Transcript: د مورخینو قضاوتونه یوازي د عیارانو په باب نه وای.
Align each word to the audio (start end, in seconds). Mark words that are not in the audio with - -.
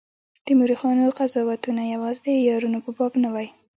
د 0.45 0.47
مورخینو 0.59 1.15
قضاوتونه 1.19 1.81
یوازي 1.93 2.21
د 2.23 2.27
عیارانو 2.39 2.79
په 2.85 2.91
باب 2.97 3.13
نه 3.23 3.29
وای. 3.33 3.47